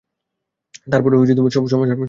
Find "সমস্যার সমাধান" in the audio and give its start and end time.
1.49-1.89